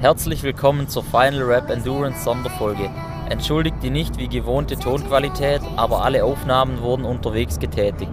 [0.00, 2.90] Herzlich willkommen zur Final Rap Endurance Sonderfolge.
[3.30, 8.10] Entschuldigt die nicht wie gewohnte Tonqualität, aber alle Aufnahmen wurden unterwegs getätigt.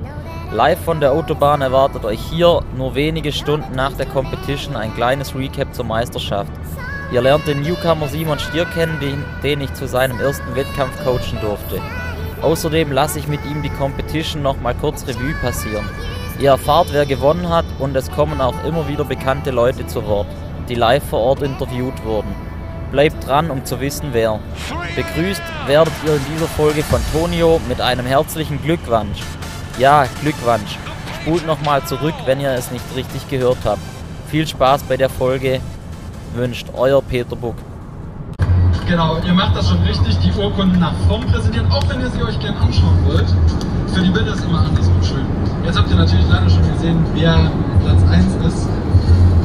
[0.54, 5.36] Live von der Autobahn erwartet euch hier nur wenige Stunden nach der Competition ein kleines
[5.36, 6.52] Recap zur Meisterschaft.
[7.12, 11.42] Ihr lernt den Newcomer Simon Stier kennen, den, den ich zu seinem ersten Wettkampf coachen
[11.42, 11.82] durfte.
[12.42, 15.86] Außerdem lasse ich mit ihm die Competition nochmal kurz Revue passieren.
[16.40, 20.28] Ihr erfahrt, wer gewonnen hat und es kommen auch immer wieder bekannte Leute zu Wort,
[20.72, 22.34] die live vor Ort interviewt wurden.
[22.92, 24.40] Bleibt dran, um zu wissen, wer.
[24.96, 29.20] Begrüßt werdet ihr in dieser Folge von Tonio mit einem herzlichen Glückwunsch.
[29.78, 30.78] Ja, Glückwunsch.
[31.22, 33.82] Spult nochmal zurück, wenn ihr es nicht richtig gehört habt.
[34.30, 35.60] Viel Spaß bei der Folge
[36.36, 37.56] wünscht euer Peter Buck.
[38.88, 42.24] Genau, ihr macht das schon richtig, die Urkunden nach vorn präsentieren, auch wenn ihr sie
[42.24, 43.28] euch gerne anschauen wollt.
[43.94, 45.26] Für die Bilder ist immer andersrum schön.
[45.66, 47.52] Jetzt habt ihr natürlich leider schon gesehen, wer
[47.84, 48.70] Platz 1 ist.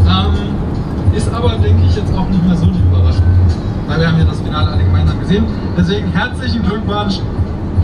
[0.08, 0.65] Ähm,
[1.16, 3.24] ist aber, denke ich, jetzt auch nicht mehr so die Überraschung.
[3.86, 5.46] Weil wir haben ja das Finale alle gemeinsam gesehen.
[5.76, 7.20] Deswegen herzlichen Glückwunsch,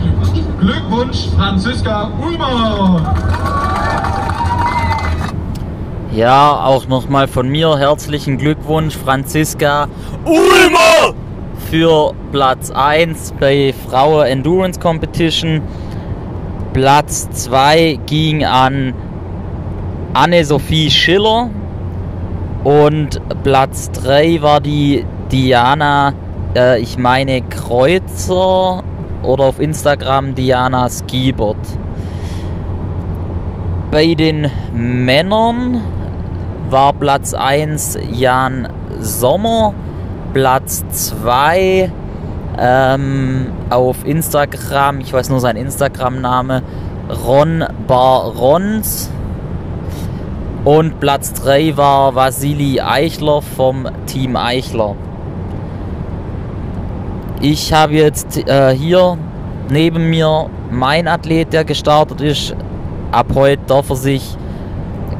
[0.01, 3.15] Glückwunsch, Glückwunsch Franziska Ulmer!
[6.13, 9.87] Ja, auch nochmal von mir herzlichen Glückwunsch, Franziska
[10.25, 11.15] Ulmer!
[11.71, 15.61] Für Platz 1 bei Frauen Endurance Competition.
[16.73, 18.93] Platz 2 ging an
[20.13, 21.49] Anne-Sophie Schiller.
[22.63, 26.13] Und Platz 3 war die Diana,
[26.55, 28.83] äh, ich meine Kreuzer
[29.21, 31.57] oder auf Instagram Diana Skibert.
[33.91, 35.81] Bei den Männern
[36.69, 38.69] war Platz 1 Jan
[38.99, 39.73] Sommer,
[40.33, 41.91] Platz 2
[42.57, 46.63] ähm, auf Instagram, ich weiß nur sein Instagram-Name,
[47.25, 49.11] Ron Barons.
[50.65, 54.95] Und Platz 3 war Vasili Eichler vom Team Eichler.
[57.41, 59.17] Ich habe jetzt äh, hier
[59.69, 62.55] neben mir mein Athlet, der gestartet ist.
[63.11, 64.37] Ab heute darf er sich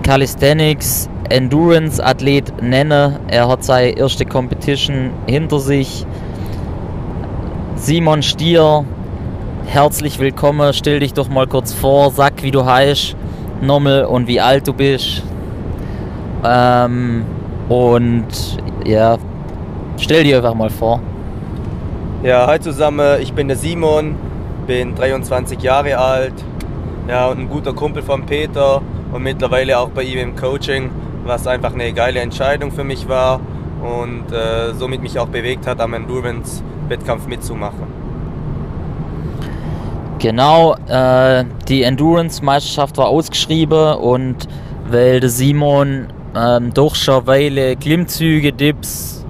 [0.03, 3.19] Calisthenics Endurance Athlet nennen.
[3.27, 6.05] Er hat seine erste Competition hinter sich.
[7.75, 8.85] Simon Stier,
[9.65, 10.71] herzlich willkommen.
[10.71, 13.17] Stell dich doch mal kurz vor, sag wie du heißt,
[13.61, 15.23] nochmal und wie alt du bist.
[16.43, 17.25] Ähm,
[17.69, 18.25] und
[18.85, 19.17] ja,
[19.97, 20.99] stell dir einfach mal vor.
[22.23, 24.15] Ja, hi zusammen, ich bin der Simon,
[24.65, 26.33] bin 23 Jahre alt
[27.07, 30.89] ja, und ein guter Kumpel von Peter und mittlerweile auch bei ihm im Coaching,
[31.25, 33.39] was einfach eine geile Entscheidung für mich war
[33.81, 38.03] und äh, somit mich auch bewegt hat, am Endurance-Wettkampf mitzumachen.
[40.19, 44.47] Genau, äh, die Endurance-Meisterschaft war ausgeschrieben und
[44.89, 49.25] weil der Simon ähm, doch schon Weile Klimmzüge, Dips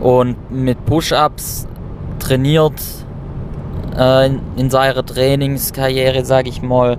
[0.00, 1.66] und mit Push-Ups
[2.18, 2.80] trainiert
[3.96, 6.98] äh, in, in, seiner Trainingskarriere, sage ich mal,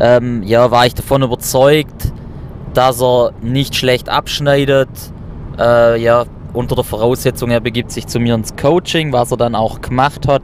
[0.00, 2.12] ähm, ja, war ich davon überzeugt,
[2.74, 4.88] dass er nicht schlecht abschneidet.
[5.58, 9.54] Äh, ja, unter der Voraussetzung, er begibt sich zu mir ins Coaching, was er dann
[9.54, 10.42] auch gemacht hat.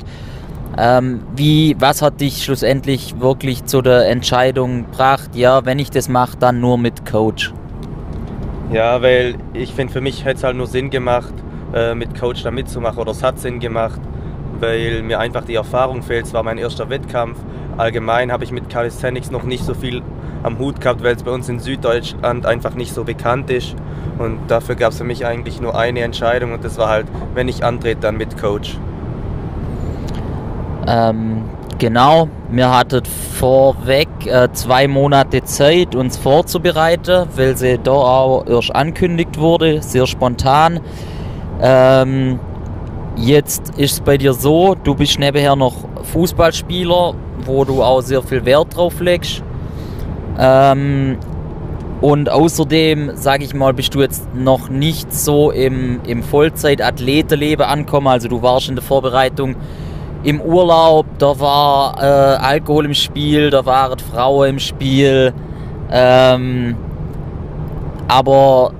[0.77, 5.31] Ähm, wie, was hat dich schlussendlich wirklich zu der Entscheidung gebracht?
[5.35, 7.53] Ja, wenn ich das mache, dann nur mit Coach.
[8.71, 11.33] Ja, weil ich finde, für mich hätte es halt nur Sinn gemacht,
[11.75, 14.01] äh, mit Coach da mitzumachen oder es hat Sinn gemacht,
[14.61, 16.27] weil mir einfach die Erfahrung fehlt.
[16.27, 17.39] Es war mein erster Wettkampf.
[17.79, 20.03] Allgemein habe ich mit Calisthenics noch nicht so viel
[20.43, 23.75] am Hut gehabt, weil es bei uns in Süddeutschland einfach nicht so bekannt ist.
[24.19, 27.49] Und dafür gab es für mich eigentlich nur eine Entscheidung und das war halt, wenn
[27.49, 28.77] ich antrete, dann mit Coach.
[30.87, 31.45] Ähm,
[31.79, 38.75] genau, wir hatten vorweg äh, zwei Monate Zeit, uns vorzubereiten, weil sie da auch erst
[38.75, 40.81] ankündigt wurde, sehr spontan.
[41.61, 42.39] Ähm,
[43.17, 45.75] jetzt ist es bei dir so, du bist nebenher noch
[46.13, 49.43] Fußballspieler, wo du auch sehr viel Wert drauf legst.
[50.39, 51.19] Ähm,
[52.01, 58.07] und außerdem, sage ich mal, bist du jetzt noch nicht so im, im Vollzeit-Athletenleben angekommen.
[58.07, 59.57] Also du warst in der Vorbereitung
[60.29, 65.33] im Urlaub, da war äh, Alkohol im Spiel, da waren Frauen im Spiel.
[65.91, 66.77] Ähm,
[68.09, 68.73] aber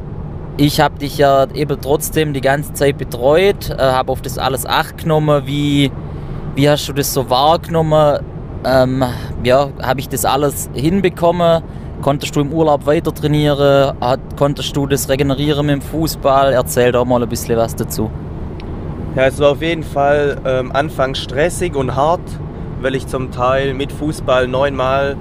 [0.59, 4.67] ich habe dich ja eben trotzdem die ganze Zeit betreut, äh, habe auf das alles
[4.67, 5.47] acht genommen.
[5.47, 5.91] Wie,
[6.55, 8.19] wie hast du das so wahrgenommen?
[8.67, 9.03] Ähm,
[9.43, 11.63] ja, habe ich das alles hinbekommen?
[12.03, 13.97] Konntest du im Urlaub weiter trainieren?
[14.03, 16.53] Hat, konntest du das regenerieren mit dem Fußball?
[16.53, 18.11] Erzähl doch mal ein bisschen was dazu.
[19.19, 22.21] Ja, es war auf jeden Fall ähm, anfangs stressig und hart,
[22.81, 25.17] weil ich zum Teil mit Fußball neunmal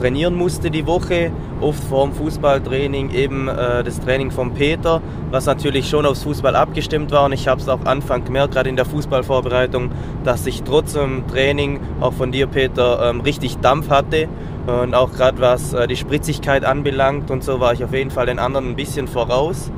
[0.00, 5.90] trainieren musste die Woche, oft vorm Fußballtraining eben äh, das Training von Peter, was natürlich
[5.90, 7.26] schon aufs Fußball abgestimmt war.
[7.26, 9.90] Und ich habe es auch Anfang gemerkt, gerade in der Fußballvorbereitung,
[10.24, 14.28] dass ich trotz dem Training, auch von dir Peter, ähm, richtig Dampf hatte.
[14.66, 18.24] Und auch gerade was äh, die Spritzigkeit anbelangt und so war ich auf jeden Fall
[18.24, 19.70] den anderen ein bisschen voraus.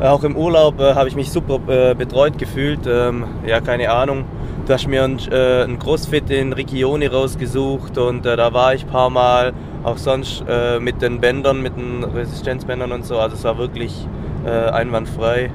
[0.00, 2.80] Auch im Urlaub äh, habe ich mich super äh, betreut gefühlt.
[2.86, 4.26] Ähm, ja, keine Ahnung.
[4.66, 8.84] Du hast mir ein, äh, ein Crossfit in Regione rausgesucht und äh, da war ich
[8.84, 9.54] ein paar Mal.
[9.84, 13.18] Auch sonst äh, mit den Bändern, mit den Resistenzbändern und so.
[13.18, 14.06] Also es war wirklich
[14.44, 15.50] äh, einwandfrei.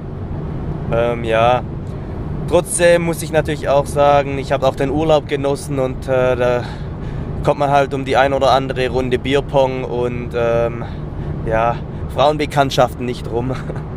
[0.92, 1.62] Ähm, ja.
[2.48, 6.64] Trotzdem muss ich natürlich auch sagen, ich habe auch den Urlaub genossen und da
[7.44, 10.84] kommt man halt um die ein oder andere Runde Bierpong und ähm,
[11.46, 11.76] ja,
[12.14, 13.54] Frauenbekanntschaften nicht rum.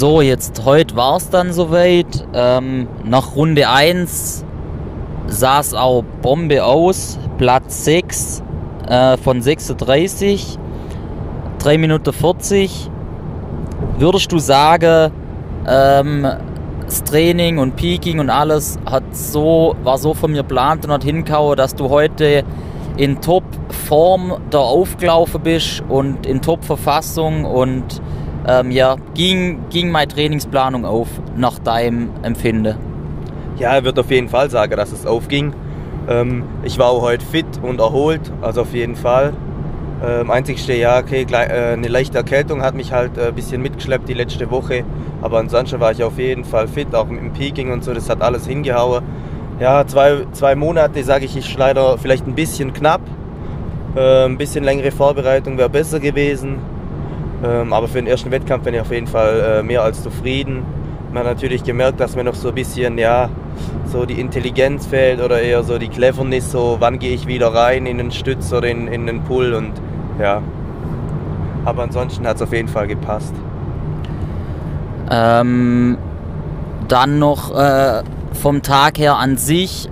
[0.00, 2.26] So, jetzt heute war es dann soweit.
[2.32, 4.46] Ähm, nach Runde 1
[5.26, 7.18] sah es auch Bombe aus.
[7.36, 8.42] Platz 6
[8.88, 10.58] äh, von 36.
[11.58, 12.90] 3 Minuten 40.
[13.98, 15.12] Würdest du sagen,
[15.68, 16.26] ähm,
[16.86, 21.04] das Training und Peaking und alles hat so, war so von mir geplant und hat
[21.04, 22.42] hingehauen, dass du heute
[22.96, 28.00] in Top-Form da aufgelaufen bist und in Top-Verfassung und
[28.50, 32.76] ähm, ja, ging, ging meine Trainingsplanung auf nach deinem Empfinden?
[33.58, 35.52] Ja, ich würde auf jeden Fall sagen, dass es aufging.
[36.08, 39.32] Ähm, ich war auch heute fit und erholt, also auf jeden Fall.
[40.04, 44.08] Ähm, einzigste, ja, okay, äh, eine leichte Erkältung hat mich halt ein äh, bisschen mitgeschleppt
[44.08, 44.82] die letzte Woche.
[45.22, 48.22] Aber ansonsten war ich auf jeden Fall fit, auch im Peaking und so, das hat
[48.22, 49.04] alles hingehauen.
[49.60, 53.02] Ja, zwei, zwei Monate, sage ich, ist leider vielleicht ein bisschen knapp.
[53.94, 56.58] Äh, ein bisschen längere Vorbereitung wäre besser gewesen.
[57.42, 60.62] Ähm, aber für den ersten Wettkampf bin ich auf jeden Fall äh, mehr als zufrieden.
[61.12, 63.30] Man hat natürlich gemerkt, dass mir noch so ein bisschen, ja,
[63.84, 67.86] so die Intelligenz fehlt oder eher so die Cleverness, so wann gehe ich wieder rein
[67.86, 69.72] in den Stütz oder in, in den Pull und
[70.20, 70.42] ja.
[71.64, 73.34] Aber ansonsten hat es auf jeden Fall gepasst.
[75.10, 75.98] Ähm,
[76.88, 78.02] dann noch äh,
[78.32, 79.88] vom Tag her an sich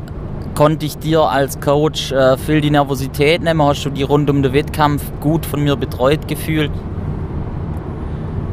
[0.54, 3.62] konnte ich dir als Coach äh, viel die Nervosität nehmen.
[3.62, 6.70] Hast du die rund um den Wettkampf gut von mir betreut gefühlt?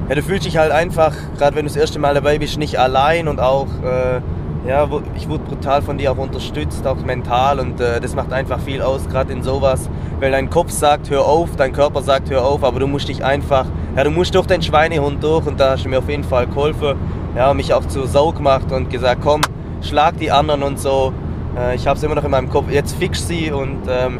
[0.07, 2.77] Ja, du fühlst dich halt einfach, gerade wenn du das erste Mal dabei bist, nicht
[2.79, 4.21] allein und auch, äh,
[4.69, 8.59] ja, ich wurde brutal von dir auch unterstützt, auch mental und äh, das macht einfach
[8.59, 12.45] viel aus, gerade in sowas, weil dein Kopf sagt, hör auf, dein Körper sagt, hör
[12.45, 13.65] auf, aber du musst dich einfach,
[13.95, 16.45] ja, du musst durch den Schweinehund durch und da hast du mir auf jeden Fall
[16.45, 16.97] geholfen,
[17.35, 19.41] ja, mich auch zu Sau gemacht und gesagt, komm,
[19.81, 21.13] schlag die anderen und so.
[21.57, 24.19] Äh, ich habe es immer noch in meinem Kopf, jetzt fix sie und ähm,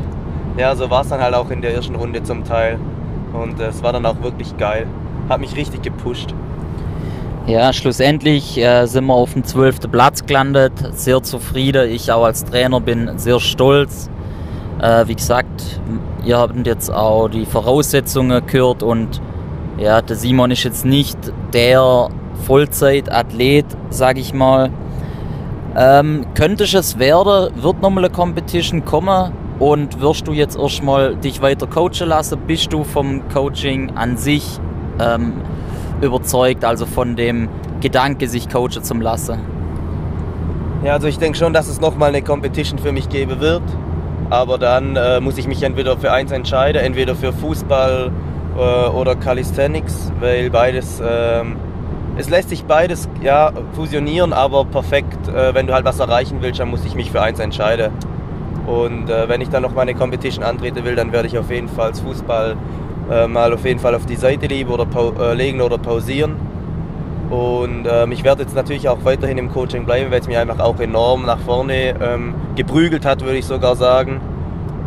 [0.57, 2.79] ja, so war es dann halt auch in der ersten Runde zum Teil.
[3.33, 4.87] Und äh, es war dann auch wirklich geil
[5.29, 6.33] hat mich richtig gepusht.
[7.47, 9.91] Ja, schlussendlich äh, sind wir auf dem 12.
[9.91, 10.73] Platz gelandet.
[10.93, 11.91] Sehr zufrieden.
[11.91, 14.09] Ich auch als Trainer bin sehr stolz.
[14.81, 15.79] Äh, wie gesagt,
[16.25, 19.21] ihr habt jetzt auch die Voraussetzungen gehört und
[19.77, 21.17] ja, der Simon ist jetzt nicht
[21.53, 22.09] der
[22.47, 24.71] Vollzeitathlet, sag ich mal.
[25.75, 31.41] Ähm, könnte es werden, wird nochmal eine Competition kommen und wirst du jetzt erstmal dich
[31.41, 32.39] weiter coachen lassen?
[32.47, 34.59] Bist du vom Coaching an sich
[34.99, 35.33] ähm,
[36.01, 37.49] überzeugt, also von dem
[37.81, 39.39] Gedanke, sich coachen zu lassen?
[40.83, 43.63] Ja, also ich denke schon, dass es nochmal eine Competition für mich geben wird.
[44.29, 48.11] Aber dann äh, muss ich mich entweder für eins entscheiden, entweder für Fußball
[48.57, 51.43] äh, oder Calisthenics, weil beides, äh,
[52.17, 56.59] es lässt sich beides ja, fusionieren, aber perfekt, äh, wenn du halt was erreichen willst,
[56.59, 57.91] dann muss ich mich für eins entscheiden.
[58.65, 61.51] Und äh, wenn ich dann noch mal eine Competition antreten will, dann werde ich auf
[61.51, 62.55] jeden Fall Fußball
[63.11, 64.87] äh, mal auf jeden Fall auf die Seite legen oder,
[65.19, 66.35] äh, legen oder pausieren.
[67.29, 70.59] Und ähm, ich werde jetzt natürlich auch weiterhin im Coaching bleiben, weil es mich einfach
[70.59, 74.21] auch enorm nach vorne ähm, geprügelt hat, würde ich sogar sagen.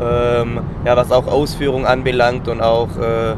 [0.01, 3.35] Ähm, ja, was auch Ausführung anbelangt und auch äh,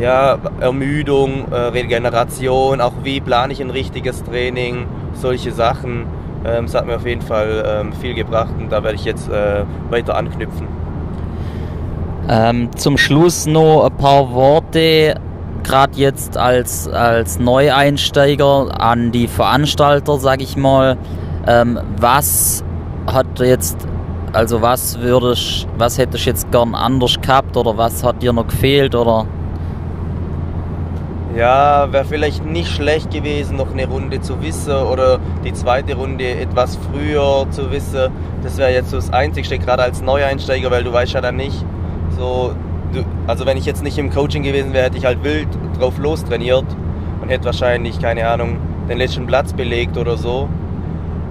[0.00, 6.06] ja, Ermüdung, äh, Regeneration, auch wie plane ich ein richtiges Training, solche Sachen.
[6.46, 9.28] Ähm, es hat mir auf jeden Fall ähm, viel gebracht und da werde ich jetzt
[9.28, 10.83] äh, weiter anknüpfen.
[12.28, 15.14] Ähm, zum Schluss noch ein paar Worte,
[15.62, 20.96] gerade jetzt als, als Neueinsteiger an die Veranstalter, sag ich mal.
[21.46, 22.64] Ähm, was
[23.06, 23.76] hat jetzt,
[24.32, 28.46] also was würdest, was hättest du jetzt gern anders gehabt oder was hat dir noch
[28.46, 29.26] gefehlt oder?
[31.36, 36.26] Ja, wäre vielleicht nicht schlecht gewesen, noch eine Runde zu wissen oder die zweite Runde
[36.26, 38.12] etwas früher zu wissen.
[38.44, 41.64] Das wäre jetzt so das Einzige, gerade als Neueinsteiger, weil du weißt ja dann nicht,
[42.16, 42.54] so,
[43.26, 46.24] also wenn ich jetzt nicht im Coaching gewesen wäre, hätte ich halt wild drauf los
[46.24, 46.64] trainiert
[47.20, 50.48] und hätte wahrscheinlich, keine Ahnung, den letzten Platz belegt oder so.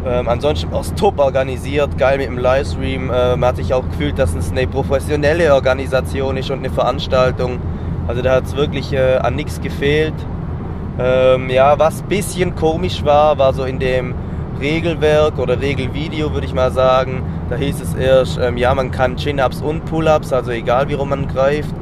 [0.05, 3.09] Ähm, ansonsten war es top organisiert, geil mit dem Livestream.
[3.09, 7.59] Äh, man hat sich auch gefühlt, dass es eine professionelle Organisation ist und eine Veranstaltung.
[8.07, 10.13] Also da hat es wirklich äh, an nichts gefehlt.
[10.99, 14.13] Ähm, ja, was ein bisschen komisch war, war so in dem
[14.59, 17.23] Regelwerk oder Regelvideo, würde ich mal sagen.
[17.49, 21.09] Da hieß es erst, ähm, ja, man kann Chin-Ups und Pull-Ups, also egal wie rum
[21.09, 21.73] man greift.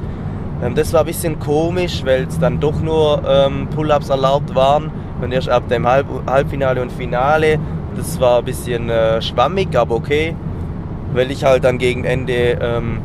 [0.63, 4.91] Ähm, das war ein bisschen komisch, weil es dann doch nur ähm, Pull-Ups erlaubt waren.
[5.21, 7.59] Und erst ab dem Halb Halbfinale und Finale,
[7.95, 10.35] das war ein bisschen äh, schwammig, aber okay.
[11.13, 12.99] Weil ich halt dann gegen Ende ähm,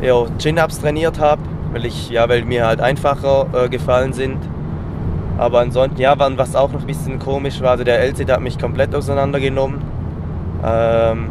[0.00, 1.42] eher Chin-Ups trainiert habe,
[1.72, 4.38] weil, ja, weil mir halt einfacher äh, gefallen sind.
[5.38, 8.58] Aber ansonsten, ja, was auch noch ein bisschen komisch war, also der LC hat mich
[8.58, 9.80] komplett auseinandergenommen.
[10.64, 11.30] Ähm,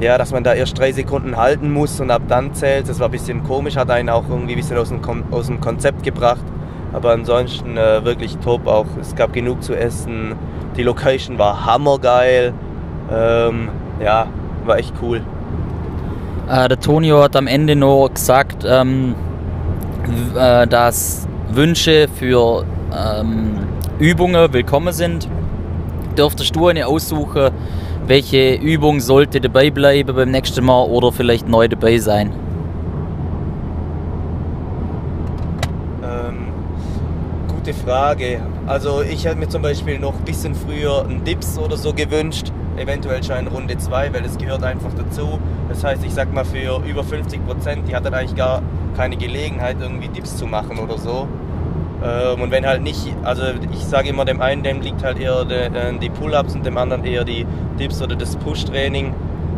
[0.00, 3.08] ja, dass man da erst drei Sekunden halten muss und ab dann zählt, das war
[3.08, 6.44] ein bisschen komisch, hat einen auch irgendwie ein bisschen aus dem, aus dem Konzept gebracht.
[6.92, 10.34] Aber ansonsten äh, wirklich top, auch es gab genug zu essen,
[10.76, 12.52] die Location war hammergeil,
[13.10, 13.68] ähm,
[14.02, 14.26] ja,
[14.64, 15.22] war echt cool.
[16.48, 19.14] Äh, der Tonio hat am Ende nur gesagt, ähm,
[20.36, 23.58] äh, dass Wünsche für ähm,
[23.98, 25.28] Übungen willkommen sind.
[26.16, 27.50] Dürftest du eine aussuchen,
[28.06, 32.32] welche Übung sollte dabei bleiben beim nächsten Mal oder vielleicht neu dabei sein?
[36.02, 36.48] Ähm,
[37.48, 38.40] gute Frage.
[38.66, 42.52] Also ich hätte mir zum Beispiel noch ein bisschen früher einen Dips oder so gewünscht.
[42.76, 45.38] Eventuell schon in Runde 2, weil das gehört einfach dazu.
[45.68, 48.62] Das heißt, ich sag mal für über 50 Prozent, die hatten eigentlich gar
[48.96, 51.26] keine Gelegenheit, irgendwie Dips zu machen oder so.
[52.06, 55.40] Ähm, und wenn halt nicht, also ich sage immer, dem einen, dem liegt halt eher
[55.50, 57.46] äh, die Pull-Ups und dem anderen eher die
[57.78, 59.14] Dips oder das Push-Training.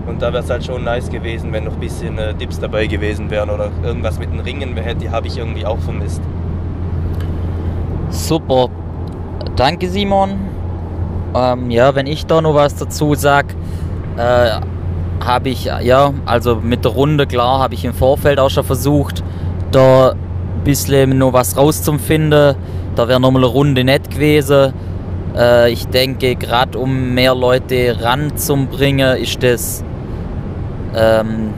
[0.06, 2.86] Und da wäre es halt schon nice gewesen, wenn noch ein bisschen äh, Dips dabei
[2.86, 6.22] gewesen wären oder irgendwas mit den Ringen hätte, habe ich irgendwie auch vermisst.
[8.08, 8.68] Super.
[9.56, 10.30] Danke, Simon.
[11.34, 13.48] Ähm, ja, wenn ich da noch was dazu sage,
[14.16, 14.60] äh,
[15.22, 19.22] habe ich, ja, also mit der Runde, klar, habe ich im Vorfeld auch schon versucht,
[19.72, 20.14] da
[20.68, 22.54] bisschen noch was rauszufinden.
[22.94, 24.74] Da wäre nochmal eine Runde nett gewesen.
[25.34, 29.82] Äh, ich denke, gerade um mehr Leute ranzubringen, ist das,
[30.94, 31.54] ähm,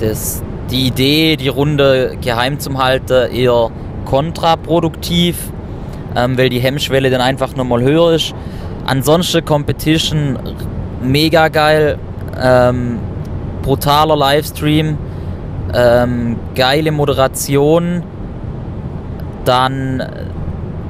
[0.00, 3.70] das die Idee, die Runde geheim zu halten, eher
[4.04, 5.36] kontraproduktiv,
[6.16, 8.34] ähm, weil die Hemmschwelle dann einfach nochmal höher ist.
[8.86, 10.36] Ansonsten Competition
[11.00, 11.96] mega geil,
[12.42, 12.98] ähm,
[13.62, 14.98] brutaler Livestream,
[15.72, 18.02] ähm, geile Moderation
[19.48, 20.02] dann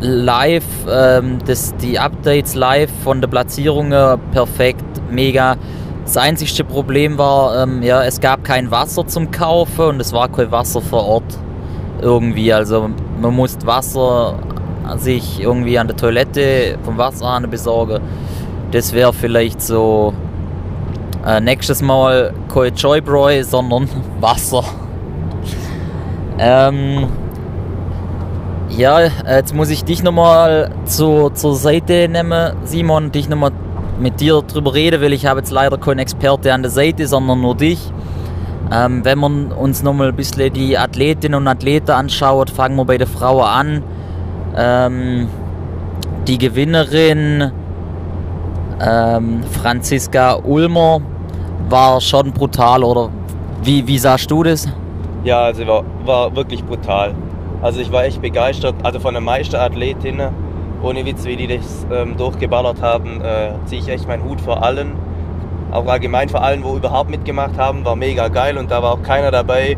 [0.00, 3.90] live, ähm, das, die Updates live von der Platzierung
[4.32, 5.56] perfekt, mega.
[6.04, 10.28] Das einzigste Problem war, ähm, ja, es gab kein Wasser zum Kaufen und es war
[10.28, 11.38] kein Wasser vor Ort
[12.00, 12.52] irgendwie.
[12.52, 12.88] Also
[13.20, 14.38] man musste Wasser
[14.96, 18.00] sich irgendwie an der Toilette vom Wasserhahn besorgen.
[18.70, 20.14] Das wäre vielleicht so
[21.26, 23.88] äh, nächstes Mal kein Joybräu, sondern
[24.20, 24.64] Wasser.
[26.38, 27.08] ähm,
[28.78, 33.50] ja, jetzt muss ich dich nochmal zur, zur Seite nehmen, Simon, dich nochmal
[33.98, 37.40] mit dir drüber reden, weil ich habe jetzt leider keinen Experte an der Seite, sondern
[37.40, 37.92] nur dich.
[38.70, 42.98] Ähm, wenn man uns nochmal ein bisschen die Athletinnen und Athleten anschaut, fangen wir bei
[42.98, 43.82] der Frau an.
[44.56, 45.28] Ähm,
[46.28, 47.50] die Gewinnerin
[48.80, 51.00] ähm, Franziska Ulmer
[51.68, 53.08] war schon brutal, oder
[53.64, 54.68] wie, wie sahst du das?
[55.24, 57.12] Ja, also war, war wirklich brutal.
[57.60, 60.30] Also ich war echt begeistert, also von den Meisterathletinnen,
[60.80, 64.62] ohne Witz, wie die das ähm, durchgeballert haben, äh, ziehe ich echt meinen Hut vor
[64.62, 64.92] allen.
[65.72, 69.02] Auch allgemein vor allen, wo überhaupt mitgemacht haben, war mega geil und da war auch
[69.02, 69.76] keiner dabei,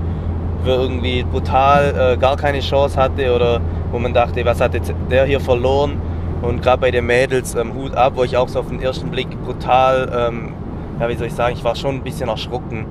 [0.63, 4.93] wo irgendwie brutal äh, gar keine Chance hatte oder wo man dachte, was hat jetzt
[5.11, 6.01] der hier verloren.
[6.43, 9.11] Und gerade bei den Mädels ähm, Hut ab, wo ich auch so auf den ersten
[9.11, 10.53] Blick brutal, ähm,
[11.01, 12.85] ja wie soll ich sagen, ich war schon ein bisschen erschrocken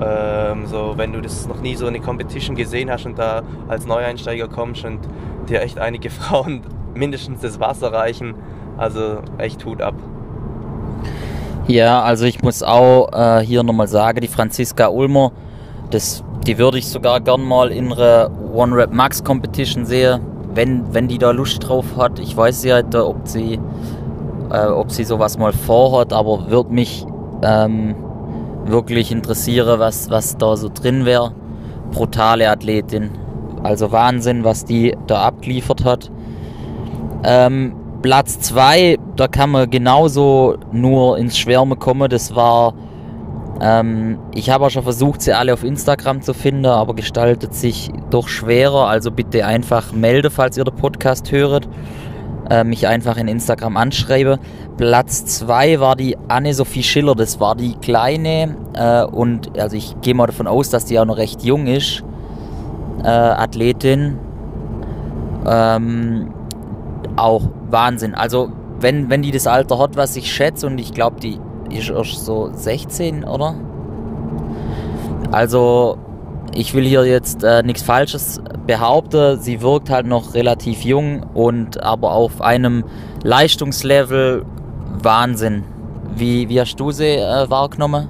[0.00, 3.86] ähm, so, wenn du das noch nie so eine Competition gesehen hast und da als
[3.86, 5.00] Neueinsteiger kommst und
[5.48, 6.62] dir echt einige Frauen
[6.94, 8.34] mindestens das Wasser reichen,
[8.76, 9.94] also echt Hut ab.
[11.66, 15.32] Ja, also ich muss auch äh, hier nochmal sagen, die Franziska Ulmer,
[15.90, 20.20] das, die würde ich sogar gern mal in einer One Rap Max Competition sehen,
[20.54, 22.18] wenn, wenn die da Lust drauf hat.
[22.18, 23.58] Ich weiß ja nicht, ob sie,
[24.50, 27.06] äh, ob sie sowas mal vorhat, aber würde mich
[27.42, 27.94] ähm,
[28.64, 31.32] wirklich interessiere, was, was da so drin wäre.
[31.90, 33.10] Brutale Athletin.
[33.62, 36.10] Also Wahnsinn, was die da abgeliefert hat.
[37.24, 42.10] Ähm, Platz 2, da kann man genauso nur ins Schwärme kommen.
[42.10, 42.74] Das war,
[43.62, 47.90] ähm, ich habe auch schon versucht, sie alle auf Instagram zu finden, aber gestaltet sich
[48.10, 48.88] doch schwerer.
[48.88, 51.66] Also bitte einfach melde, falls ihr den Podcast hört.
[52.50, 54.38] Äh, mich einfach in Instagram anschreiben.
[54.76, 57.14] Platz 2 war die Anne-Sophie Schiller.
[57.14, 61.04] Das war die kleine äh, und also ich gehe mal davon aus, dass die auch
[61.04, 62.02] noch recht jung ist.
[63.02, 64.18] Äh, Athletin.
[65.46, 66.34] Ähm,
[67.16, 68.14] auch Wahnsinn.
[68.14, 68.50] Also
[68.80, 71.38] wenn, wenn die das Alter hat, was ich schätze und ich glaube, die
[71.70, 73.54] ist erst so 16, oder?
[75.30, 75.98] Also
[76.54, 79.40] ich will hier jetzt äh, nichts Falsches behaupten.
[79.40, 82.84] Sie wirkt halt noch relativ jung und aber auf einem
[83.22, 84.44] Leistungslevel
[85.04, 85.64] Wahnsinn.
[86.16, 88.08] Wie, wie hast du sie äh, wahrgenommen?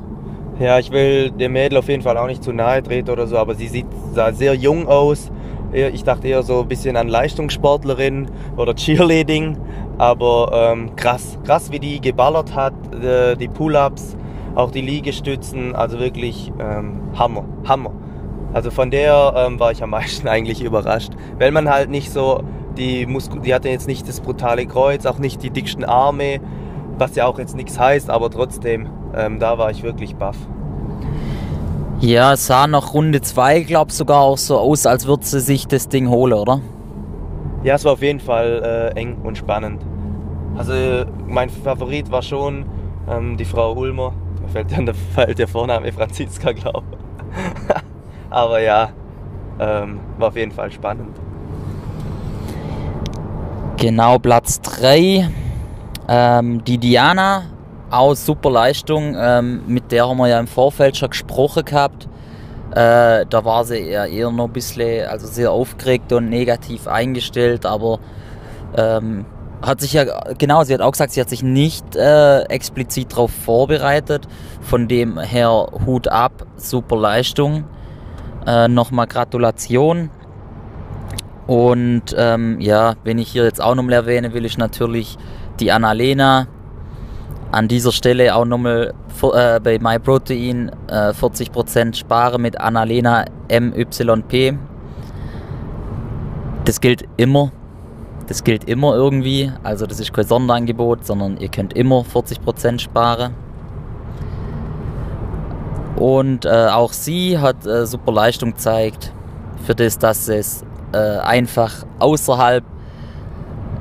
[0.61, 3.37] Ja, ich will dem Mädel auf jeden Fall auch nicht zu nahe treten oder so,
[3.37, 5.33] aber sie sieht sah sehr jung aus.
[5.73, 9.57] Ich dachte eher so ein bisschen an Leistungssportlerin oder Cheerleading,
[9.99, 14.17] aber ähm, krass, krass wie die geballert hat, äh, die Pull-ups,
[14.55, 17.91] auch die Liegestützen, also wirklich ähm, Hammer, Hammer.
[18.53, 22.45] Also von der ähm, war ich am meisten eigentlich überrascht, weil man halt nicht so
[22.77, 26.41] die Muskel, die hatte jetzt nicht das brutale Kreuz, auch nicht die dicksten Arme,
[26.99, 30.37] was ja auch jetzt nichts heißt, aber trotzdem, ähm, da war ich wirklich baff.
[32.01, 35.41] Ja, es sah nach Runde 2, glaube ich, sogar auch so aus, als würde sie
[35.41, 36.61] sich das Ding holen, oder?
[37.63, 39.81] Ja, es war auf jeden Fall äh, eng und spannend.
[40.57, 40.75] Also
[41.27, 42.67] mein Favorit war schon
[43.09, 44.13] ähm, die Frau Ulmer.
[44.43, 47.75] Mir fällt dann der, fällt der Vorname Franziska, glaube ich.
[48.31, 48.91] Aber ja,
[49.59, 51.17] ähm, war auf jeden Fall spannend.
[53.77, 55.29] Genau, Platz 3
[56.09, 57.45] ähm, die Diana,
[57.91, 62.09] auch super Leistung, ähm, mit der haben wir ja im Vorfeld schon gesprochen gehabt.
[62.73, 67.67] Äh, da war sie eher, eher noch ein bisschen, also sehr aufgeregt und negativ eingestellt,
[67.67, 68.01] aber
[68.77, 69.27] ähm,
[69.63, 70.05] hat sich ja,
[70.37, 74.29] genau, sie hat auch gesagt, sie hat sich nicht äh, explizit darauf vorbereitet.
[74.61, 77.65] Von dem her Hut ab, super Leistung.
[78.47, 80.11] Äh, Nochmal Gratulation.
[81.47, 85.17] Und ähm, ja, wenn ich hier jetzt auch nochmal erwähne, will ich natürlich
[85.61, 86.47] die Annalena.
[87.51, 94.59] An dieser Stelle auch nochmal äh, bei MyProtein äh, 40% sparen mit Annalena MYP.
[96.65, 97.53] Das gilt immer.
[98.27, 99.53] Das gilt immer irgendwie.
[99.63, 103.35] Also das ist kein Sonderangebot, sondern ihr könnt immer 40% sparen.
[105.97, 109.13] Und äh, auch sie hat äh, super Leistung gezeigt
[109.65, 112.65] für das, dass es äh, einfach außerhalb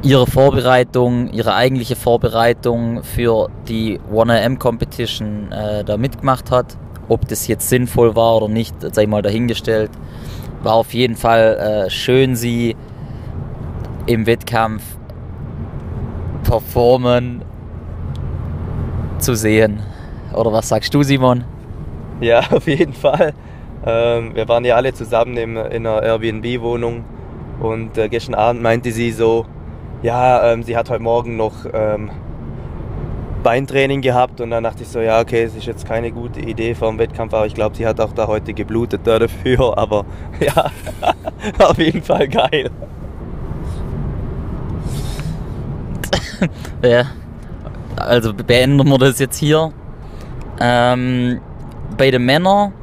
[0.04, 6.78] ihre Vorbereitung, ihre eigentliche Vorbereitung für die 1AM Competition äh, da mitgemacht hat.
[7.08, 9.92] Ob das jetzt sinnvoll war oder nicht, sei mal dahingestellt.
[10.62, 12.76] War auf jeden Fall äh, schön, sie
[14.06, 14.84] im Wettkampf
[16.44, 17.44] performen
[19.20, 19.82] zu sehen.
[20.34, 21.46] Oder was sagst du, Simon?
[22.20, 23.34] Ja, auf jeden Fall.
[23.86, 27.06] Ähm, wir waren ja alle zusammen im, in einer Airbnb-Wohnung
[27.62, 29.46] und äh, gestern Abend meinte sie so,
[30.04, 32.12] ja, ähm, sie hat heute Morgen noch ähm,
[33.42, 36.76] Beintraining gehabt und dann dachte ich so, ja, okay, es ist jetzt keine gute Idee
[36.76, 40.06] vor dem Wettkampf, aber ich glaube, sie hat auch da heute geblutet da dafür, aber
[40.40, 40.72] ja,
[41.66, 42.70] auf jeden Fall geil.
[46.84, 47.06] ja,
[47.96, 49.72] also beenden wir das jetzt hier.
[50.60, 51.40] Ähm,
[51.98, 52.74] bei den Männern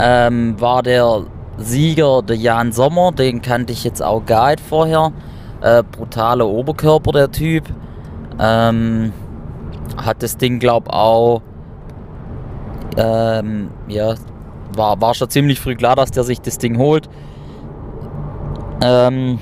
[0.00, 1.24] ähm, war der
[1.56, 5.12] Sieger der Jan Sommer, den kannte ich jetzt auch gar nicht vorher.
[5.64, 7.64] Äh, brutaler Oberkörper, der Typ.
[8.38, 9.14] Ähm,
[9.96, 11.40] hat das Ding, glaub auch.
[12.98, 14.14] Ähm, ja,
[14.76, 17.08] war, war schon ziemlich früh klar, dass der sich das Ding holt.
[18.82, 19.38] Ähm,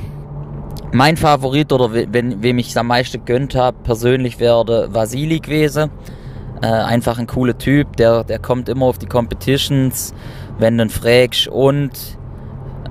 [0.93, 5.91] mein Favorit oder wenn, wem ich es am meisten gönnt habe, persönlich wäre Vasili gewesen.
[6.63, 10.15] Äh, einfach ein cooler Typ, der, der kommt immer auf die Competitions,
[10.61, 11.91] wenn du ihn fragst und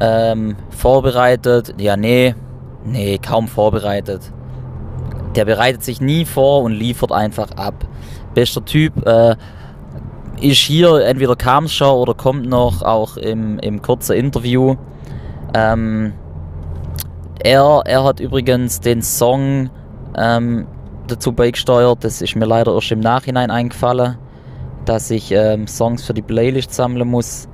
[0.02, 1.76] ähm, vorbereitet.
[1.78, 2.36] Ja, nee,
[2.86, 4.32] Nee, kaum vorbereitet.
[5.36, 7.86] Der bereitet sich nie vor und liefert einfach ab.
[8.34, 9.06] Bester Typ.
[9.06, 9.36] Äh,
[10.41, 14.76] ist hier, entweder kam schon oder kommt noch, auch im, im kurzen Interview.
[15.54, 16.13] Ähm,
[17.44, 19.70] er, er hat übrigens den Song
[20.17, 20.65] ähm,
[21.08, 22.04] dazu beigesteuert.
[22.04, 24.17] Das ist mir leider erst im Nachhinein eingefallen,
[24.86, 27.48] dass ich ähm, Songs für die Playlist sammeln muss.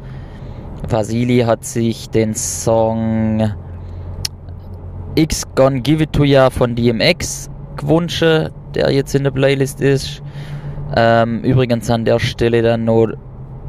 [0.87, 3.51] Vasili hat sich den Song
[5.17, 8.21] X Gonna Give It To Ya von DMX gewünscht,
[8.75, 10.21] der jetzt in der Playlist ist.
[10.95, 13.07] Ähm, übrigens an der Stelle dann noch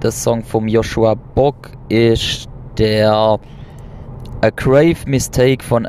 [0.02, 5.88] der Song vom Joshua Bock ist der A Grave Mistake von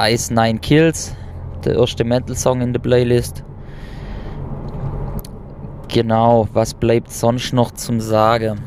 [0.00, 1.14] Ice Nine Kills,
[1.66, 3.44] der erste Metal-Song in der Playlist.
[5.88, 8.62] Genau, was bleibt sonst noch zum Sagen?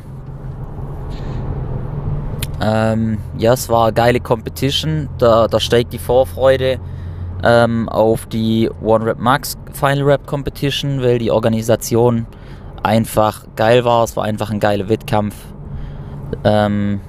[2.62, 5.08] Ähm, ja, es war eine geile Competition.
[5.18, 6.78] Da, da steigt die Vorfreude
[7.42, 12.26] ähm, auf die One Rap Max Final Rap Competition, weil die Organisation
[12.84, 14.04] einfach geil war.
[14.04, 15.34] Es war einfach ein geiler Wettkampf.
[16.44, 17.00] Ähm,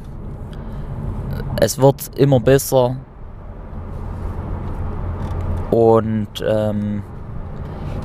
[1.61, 2.95] es wird immer besser.
[5.69, 7.03] Und ähm,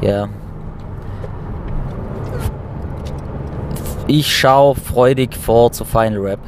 [0.02, 0.28] ja.
[4.06, 6.40] Ich schaue freudig vor zu Final Rap.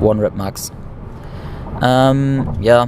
[0.00, 0.72] One Rap Max.
[1.82, 2.86] Ähm, ja.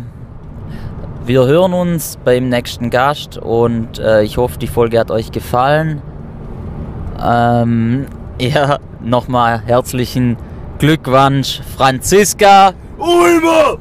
[1.24, 6.00] Wir hören uns beim nächsten Gast und äh, ich hoffe, die Folge hat euch gefallen.
[7.22, 8.06] Ähm,
[8.40, 10.36] ja, nochmal herzlichen
[10.78, 13.78] Glückwunsch, Franziska Ulmer!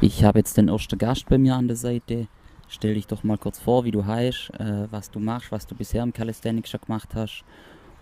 [0.00, 2.26] Ich habe jetzt den ersten Gast bei mir an der Seite.
[2.68, 5.74] Stell dich doch mal kurz vor, wie du heißt, äh, was du machst, was du
[5.74, 7.44] bisher im Calisthenics schon gemacht hast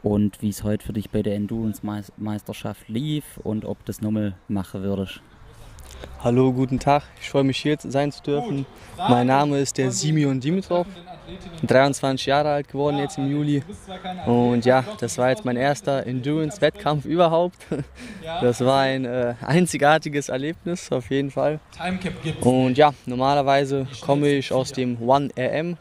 [0.03, 4.35] und wie es heute für dich bei der Endurance-Meisterschaft lief und ob du das nochmal
[4.49, 5.21] machen würdest.
[6.23, 7.05] Hallo, guten Tag.
[7.21, 8.67] Ich freue mich hier sein zu dürfen.
[8.97, 10.87] Mein Name ist der Simeon Dimitrov.
[11.67, 13.63] 23 Jahre alt geworden jetzt im Juli.
[14.27, 17.57] Und ja, das war jetzt mein erster Endurance-Wettkampf überhaupt.
[18.41, 21.61] Das war ein äh, einzigartiges Erlebnis auf jeden Fall.
[22.41, 25.77] Und ja, normalerweise komme ich aus dem 1RM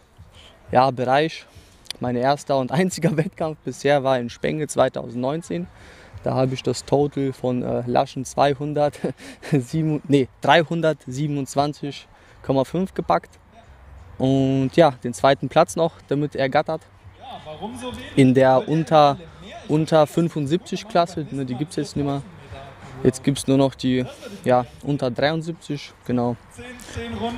[0.71, 1.45] ja, Bereich.
[1.99, 5.67] Mein erster und einziger Wettkampf bisher war in Spenge 2019.
[6.23, 8.99] Da habe ich das Total von äh, Laschen 200,
[9.51, 13.39] nee, 327,5 gepackt.
[14.17, 16.81] Und ja, den zweiten Platz noch damit ergattert.
[18.15, 19.17] In der unter,
[19.67, 22.21] unter 75 Klasse, ne, die gibt es jetzt nicht mehr.
[23.03, 24.05] Jetzt gibt es nur noch die
[24.43, 26.36] ja, unter 73, genau.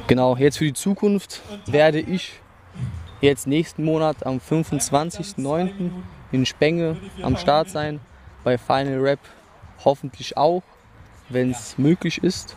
[0.08, 2.40] Genau, jetzt für die Zukunft werde ich
[3.22, 5.92] jetzt nächsten Monat am 25.09.
[6.32, 8.00] in Spenge am Start sein.
[8.44, 9.20] Bei Final Rap
[9.84, 10.64] hoffentlich auch,
[11.30, 12.56] wenn es möglich ist.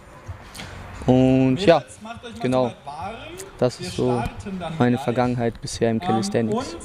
[1.06, 1.82] Und ja,
[2.40, 2.72] genau.
[3.58, 4.22] Das ist so
[4.78, 6.76] meine Vergangenheit bisher im Calisthenics.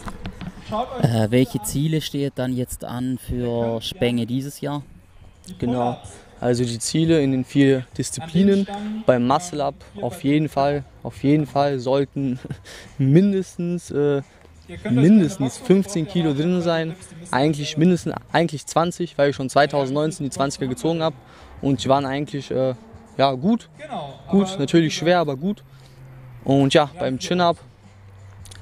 [1.02, 4.84] Äh, welche Ziele stehen dann jetzt an für Spenge dieses Jahr?
[5.60, 5.98] Genau.
[6.40, 8.68] Also die Ziele in den vier Disziplinen
[9.06, 12.40] beim Muscle Up auf jeden Fall, auf jeden Fall sollten
[12.98, 14.22] mindestens äh,
[14.90, 16.96] mindestens 15 Kilo drin sein.
[17.32, 21.16] Eigentlich mindestens eigentlich 20, weil ich schon 2019 die 20er gezogen habe
[21.62, 22.76] und die waren eigentlich äh,
[23.18, 23.70] ja gut,
[24.30, 25.64] gut, natürlich schwer, aber gut.
[26.44, 27.58] Und ja, beim Chin-Up,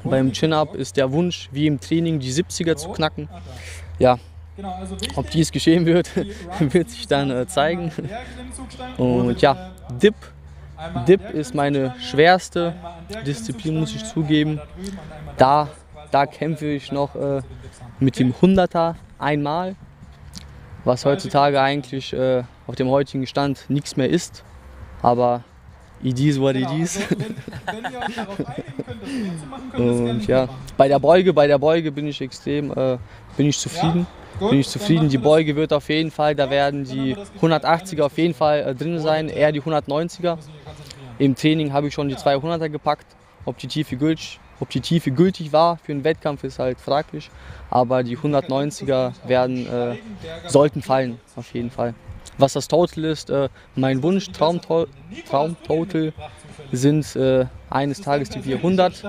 [0.04, 3.28] beim Chin-Up ist der Wunsch, wie im Training, die 70er zu knacken.
[4.00, 4.18] Ja,
[5.16, 6.10] ob dies geschehen wird,
[6.60, 7.92] wird sich dann äh, zeigen.
[8.98, 10.16] Und ja, Dip.
[11.08, 12.74] Dip ist meine schwerste
[13.26, 14.60] Disziplin, muss ich zugeben.
[15.38, 15.70] Da,
[16.12, 17.42] da kämpfe ich noch äh,
[18.00, 19.76] mit dem 100er einmal,
[20.84, 24.44] was heutzutage eigentlich äh, auf dem heutigen Stand nichts mehr ist.
[25.02, 25.44] Aber
[26.04, 27.00] it is what it is.
[29.78, 32.98] Und ja, bei der Beuge, bei der Beuge bin ich extrem, äh,
[33.38, 34.06] bin ich zufrieden.
[34.40, 35.10] Bin ich zufrieden.
[35.10, 39.00] Die Beuge wird auf jeden Fall, da werden die 180er auf jeden Fall äh, drin
[39.00, 40.38] sein, eher die 190er.
[41.18, 43.06] Im Training habe ich schon die 200er gepackt.
[43.46, 47.30] Ob die Tiefe gültig, ob die Tiefe gültig war für einen Wettkampf ist halt fraglich.
[47.70, 49.98] Aber die 190er werden, äh,
[50.48, 51.94] sollten fallen, auf jeden Fall.
[52.38, 54.88] Was das Total ist, äh, mein Wunsch, Traumtotal
[55.30, 55.56] Traum
[56.72, 59.06] sind äh, eines Tages die 400.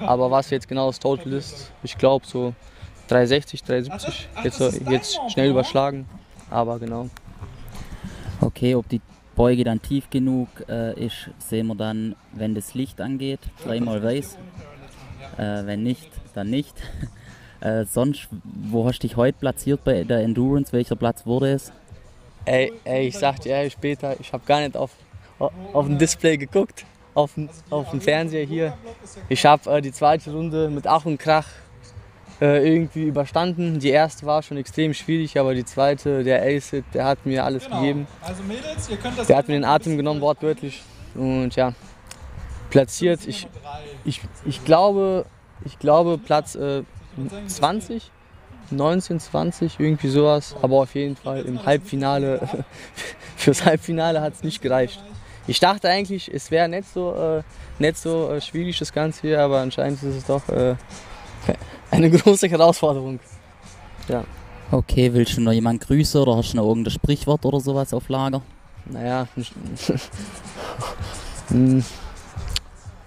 [0.00, 2.54] Aber was jetzt genau das Total ist, ich glaube so
[3.08, 6.06] 360, 370, jetzt, jetzt schnell überschlagen.
[6.50, 7.08] Aber genau.
[8.40, 9.00] Okay, ob die
[9.34, 13.40] Beuge dann tief genug äh, ist, sehen wir dann, wenn das Licht angeht.
[13.64, 14.36] Dreimal weiß.
[15.36, 16.74] Äh, wenn nicht, dann nicht.
[17.60, 20.72] Äh, sonst, wo hast du dich heute platziert bei der Endurance?
[20.72, 21.72] Welcher Platz wurde es?
[22.44, 24.92] Ey, ey ich sag dir ehrlich später, ich habe gar nicht auf,
[25.40, 27.32] auf dem Display geguckt, auf,
[27.70, 28.74] auf dem Fernseher hier.
[29.28, 31.48] Ich habe äh, die zweite Runde mit Ach und Krach
[32.40, 33.78] äh, irgendwie überstanden.
[33.78, 37.64] Die erste war schon extrem schwierig, aber die zweite, der Acid, der hat mir alles
[37.64, 37.80] genau.
[37.80, 38.06] gegeben.
[38.22, 40.82] Also Mädels, der hat mir den Atem genommen, wortwörtlich.
[41.14, 41.72] Und ja,
[42.70, 43.26] platziert.
[43.26, 43.48] Ich,
[44.04, 45.26] ich, ich, glaube,
[45.64, 46.82] ich glaube Platz äh,
[47.46, 48.10] 20,
[48.70, 50.54] 19, 20, irgendwie sowas.
[50.62, 52.48] Aber auf jeden Fall im Halbfinale,
[53.36, 55.02] fürs Halbfinale hat es nicht gereicht.
[55.46, 57.42] Ich dachte eigentlich, es wäre nicht so, äh,
[57.78, 60.74] nicht so äh, schwierig das Ganze hier, aber anscheinend ist es doch äh,
[61.90, 63.20] eine große Herausforderung.
[64.08, 64.24] Ja.
[64.70, 68.08] Okay, willst du noch jemanden grüßen oder hast du noch irgendein Sprichwort oder sowas auf
[68.08, 68.42] Lager?
[68.84, 69.26] Naja,
[71.48, 71.84] hm.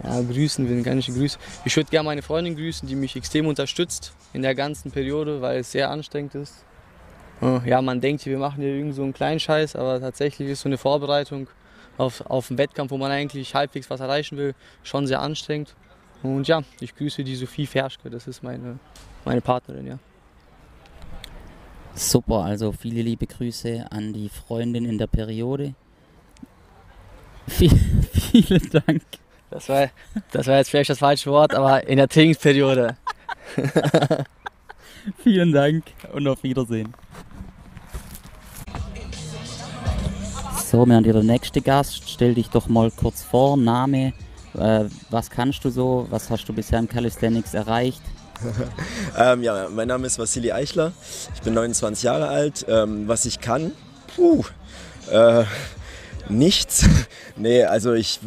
[0.03, 1.39] ja, grüßen, wen kann ich grüßen?
[1.65, 5.59] Ich würde gerne meine Freundin grüßen, die mich extrem unterstützt in der ganzen Periode, weil
[5.59, 6.65] es sehr anstrengend ist.
[7.65, 10.69] Ja, man denkt, wir machen hier irgend so einen kleinen Scheiß, aber tatsächlich ist so
[10.69, 11.47] eine Vorbereitung
[11.97, 15.73] auf, auf einen Wettkampf, wo man eigentlich halbwegs was erreichen will, schon sehr anstrengend.
[16.23, 18.77] Und ja, ich grüße die Sophie Ferschke, das ist meine,
[19.25, 19.99] meine Partnerin, ja.
[21.93, 25.73] Super, also viele liebe Grüße an die Freundin in der Periode.
[27.47, 29.03] vielen Dank.
[29.49, 29.89] Das war,
[30.31, 32.95] das war jetzt vielleicht das falsche Wort, aber in der Trainingsperiode.
[35.17, 36.93] vielen Dank und auf Wiedersehen.
[40.71, 42.09] So, wir haben hier der nächste Gast.
[42.09, 44.13] Stell dich doch mal kurz vor, Name,
[44.57, 48.01] äh, was kannst du so, was hast du bisher im Calisthenics erreicht?
[49.17, 50.93] ähm, ja, mein Name ist Vassili Eichler,
[51.35, 52.65] ich bin 29 Jahre alt.
[52.67, 53.71] Ähm, was ich kann?
[54.15, 54.43] Puh,
[55.11, 55.43] äh,
[56.29, 56.85] nichts.
[57.35, 58.19] nee, also ich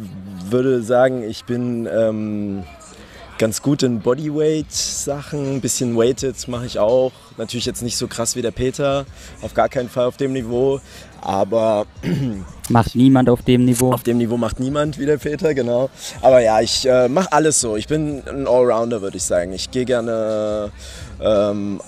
[0.49, 2.63] würde sagen, ich bin ähm,
[3.37, 7.11] ganz gut in Bodyweight-Sachen, ein bisschen Weighted mache ich auch.
[7.37, 9.05] Natürlich jetzt nicht so krass wie der Peter,
[9.41, 10.79] auf gar keinen Fall auf dem Niveau,
[11.21, 11.85] aber...
[12.69, 13.91] Macht niemand auf dem Niveau?
[13.91, 15.91] Auf dem Niveau macht niemand wie der Peter, genau.
[16.21, 17.75] Aber ja, ich äh, mache alles so.
[17.75, 19.53] Ich bin ein Allrounder, würde ich sagen.
[19.53, 20.71] Ich gehe gerne
[21.21, 21.79] ähm,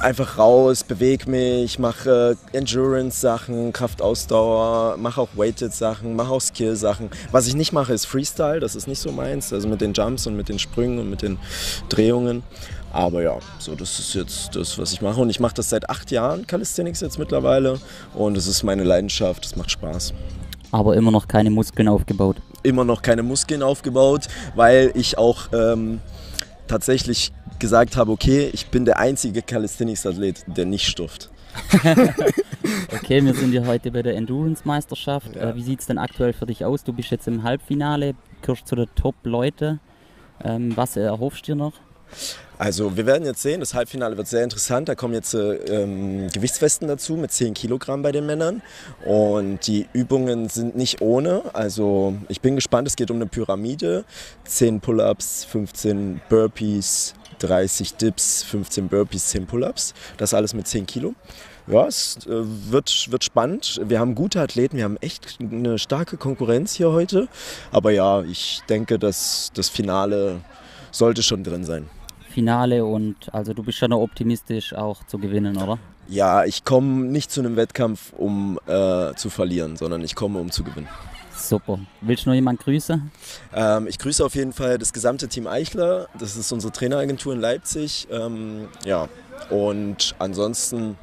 [0.00, 7.10] einfach raus, bewege mich, mache Endurance-Sachen, Kraftausdauer, mache auch Weighted-Sachen, mache auch Skill-Sachen.
[7.30, 10.26] Was ich nicht mache, ist Freestyle, das ist nicht so meins, also mit den Jumps
[10.26, 11.38] und mit den Sprüngen und mit den
[11.88, 12.42] Drehungen.
[12.92, 15.20] Aber ja, so das ist jetzt das, was ich mache.
[15.20, 17.78] Und ich mache das seit acht Jahren, Calisthenics jetzt mittlerweile.
[18.14, 20.14] Und es ist meine Leidenschaft, es macht Spaß.
[20.72, 22.36] Aber immer noch keine Muskeln aufgebaut?
[22.62, 26.00] Immer noch keine Muskeln aufgebaut, weil ich auch ähm,
[26.66, 31.30] tatsächlich gesagt habe, okay, ich bin der einzige Calisthenics-Athlet, der nicht stuft.
[32.92, 35.36] okay, wir sind hier heute bei der Endurance-Meisterschaft.
[35.36, 35.50] Ja.
[35.50, 36.84] Äh, wie sieht es denn aktuell für dich aus?
[36.84, 39.78] Du bist jetzt im Halbfinale, gehörst zu den Top-Leute.
[40.44, 41.72] Ähm, was erhoffst du dir noch?
[42.58, 44.88] Also wir werden jetzt sehen, das Halbfinale wird sehr interessant.
[44.88, 48.62] Da kommen jetzt äh, ähm, Gewichtswesten dazu mit 10 Kilogramm bei den Männern.
[49.04, 51.42] Und die Übungen sind nicht ohne.
[51.52, 54.04] Also ich bin gespannt, es geht um eine Pyramide.
[54.44, 59.94] 10 Pull-ups, 15 Burpees, 30 Dips, 15 Burpees, 10 Pull-ups.
[60.16, 61.14] Das alles mit 10 Kilo.
[61.66, 62.30] Ja, es äh,
[62.70, 63.80] wird, wird spannend.
[63.84, 67.28] Wir haben gute Athleten, wir haben echt eine starke Konkurrenz hier heute.
[67.72, 70.40] Aber ja, ich denke, dass das Finale
[70.92, 71.88] sollte schon drin sein.
[72.30, 75.78] Finale und also du bist schon noch optimistisch auch zu gewinnen, oder?
[76.08, 80.50] Ja, ich komme nicht zu einem Wettkampf, um äh, zu verlieren, sondern ich komme, um
[80.50, 80.88] zu gewinnen.
[81.36, 81.78] Super.
[82.00, 83.10] Willst du noch jemanden grüßen?
[83.54, 86.08] Ähm, ich grüße auf jeden Fall das gesamte Team Eichler.
[86.18, 88.08] Das ist unsere Traineragentur in Leipzig.
[88.10, 89.08] Ähm, ja,
[89.50, 90.96] und ansonsten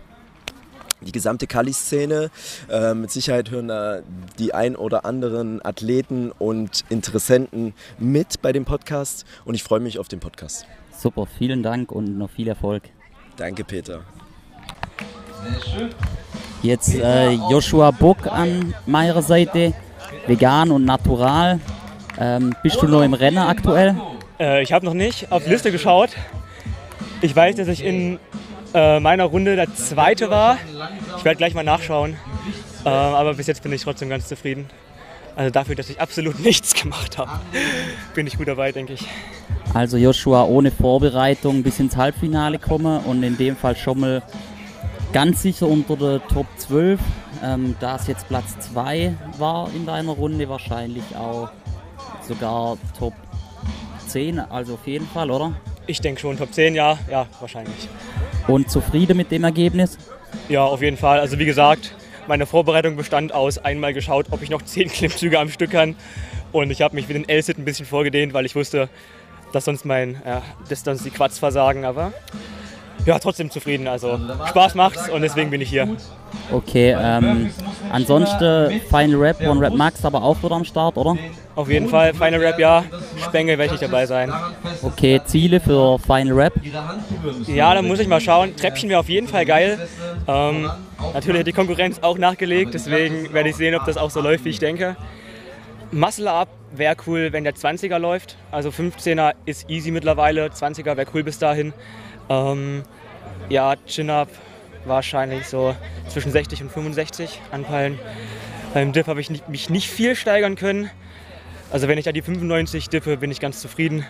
[1.06, 2.30] die gesamte Kali-Szene.
[2.70, 4.00] Äh, mit Sicherheit hören da
[4.40, 10.00] die ein oder anderen Athleten und Interessenten mit bei dem Podcast und ich freue mich
[10.00, 10.66] auf den Podcast.
[10.98, 12.84] Super, vielen Dank und noch viel Erfolg.
[13.36, 14.02] Danke, Peter.
[15.44, 15.90] Sehr schön.
[16.62, 19.74] Jetzt äh, Joshua Buck an meiner Seite,
[20.28, 21.60] vegan und natural.
[22.20, 23.96] Ähm, bist du noch im Rennen aktuell?
[24.40, 26.12] Äh, ich habe noch nicht auf die Liste geschaut.
[27.22, 28.20] Ich weiß, dass ich in
[28.74, 30.58] äh, meiner Runde der zweite war.
[31.18, 32.18] Ich werde gleich mal nachschauen.
[32.86, 34.68] Äh, aber bis jetzt bin ich trotzdem ganz zufrieden.
[35.36, 37.32] Also dafür, dass ich absolut nichts gemacht habe,
[38.14, 39.08] bin ich gut dabei, denke ich.
[39.74, 44.22] Also Joshua ohne Vorbereitung bis ins Halbfinale kommen und in dem Fall schon mal
[45.14, 47.00] ganz sicher unter der Top 12.
[47.44, 51.50] Ähm, da es jetzt Platz 2 war in deiner Runde, wahrscheinlich auch
[52.26, 53.14] sogar Top
[54.08, 55.54] 10, also auf jeden Fall, oder?
[55.86, 57.90] Ich denke schon, Top 10, ja, ja, wahrscheinlich.
[58.48, 59.98] Und zufrieden mit dem Ergebnis?
[60.48, 61.20] Ja, auf jeden Fall.
[61.20, 61.94] Also wie gesagt,
[62.28, 65.96] meine Vorbereitung bestand aus einmal geschaut, ob ich noch 10 Klimmzüge am Stück kann.
[66.54, 68.88] Und ich habe mich wie den L-Sit ein bisschen vorgedehnt, weil ich wusste,
[69.52, 71.84] dass sonst mein, ja, dass sonst die Quads versagen.
[71.84, 72.14] Aber
[73.06, 73.88] ja, trotzdem zufrieden.
[73.88, 75.88] Also Spaß macht's und deswegen bin ich hier.
[76.52, 77.52] Okay, ähm,
[77.92, 81.18] ansonsten Final Rap, One Rap Max aber auch wieder am Start, oder?
[81.56, 82.84] Auf jeden Fall, Final Rap ja,
[83.24, 84.34] Spengel werde ich dabei sein.
[84.82, 86.54] Okay, Ziele für Final Rap?
[87.48, 88.56] Ja, da muss ich mal schauen.
[88.56, 89.88] Treppchen wäre auf jeden Fall geil.
[90.28, 90.70] Ähm,
[91.14, 94.46] natürlich hat die Konkurrenz auch nachgelegt, deswegen werde ich sehen, ob das auch so läuft,
[94.46, 94.96] wie ich denke.
[95.92, 98.38] Muscle Up wäre cool, wenn der 20er läuft.
[98.52, 101.72] Also 15er ist easy mittlerweile, 20er wäre cool bis dahin.
[102.30, 102.84] Ähm,
[103.50, 104.30] ja, Chin-Up
[104.86, 105.76] wahrscheinlich so
[106.08, 108.00] zwischen 60 und 65 anpeilen.
[108.74, 110.90] Beim Dip habe ich nicht, mich nicht viel steigern können.
[111.72, 114.06] Also wenn ich da die 95 dippe, bin ich ganz zufrieden.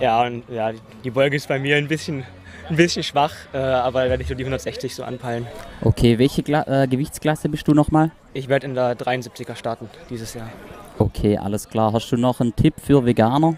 [0.00, 0.72] Ja, und ja,
[1.04, 2.24] die Beuge ist bei mir ein bisschen,
[2.68, 5.46] ein bisschen schwach, äh, aber werde ich so die 160 so anpeilen.
[5.82, 8.10] Okay, welche Gla äh, Gewichtsklasse bist du nochmal?
[8.34, 10.50] Ich werde in der 73er starten dieses Jahr.
[10.98, 11.92] Okay, alles klar.
[11.92, 13.56] Hast du noch einen Tipp für Veganer?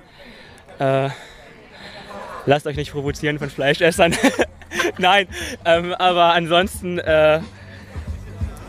[0.78, 1.10] Äh,
[2.46, 4.14] lasst euch nicht provozieren von Fleischessern.
[4.98, 5.28] Nein,
[5.64, 7.40] ähm, aber ansonsten äh,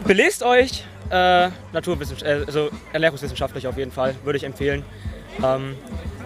[0.05, 4.83] belest euch, äh, Naturwissenschaft, äh, also ernährungswissenschaftlich auf jeden Fall, würde ich empfehlen.
[5.43, 5.75] Ähm,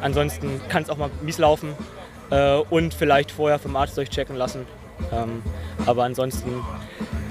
[0.01, 1.73] ansonsten kann es auch mal mies laufen
[2.29, 4.65] äh, und vielleicht vorher vom Arzt durchchecken lassen.
[5.11, 5.41] Ähm,
[5.85, 6.61] aber ansonsten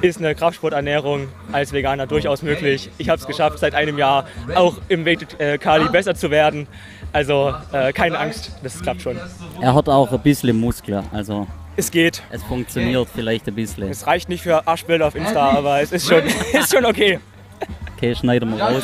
[0.00, 2.90] ist eine Kraftsporternährung als Veganer durchaus möglich.
[2.98, 6.66] Ich habe es geschafft, seit einem Jahr auch im Weighted äh, Kali besser zu werden.
[7.12, 9.16] Also äh, keine Angst, das klappt schon.
[9.60, 12.22] Er hat auch ein bisschen Muskeln, also Es geht.
[12.30, 13.88] es funktioniert vielleicht ein bisschen.
[13.88, 17.18] Es reicht nicht für Arschbilder auf Insta, aber es ist schon, ist schon okay.
[17.96, 18.82] Okay, schneiden wir raus.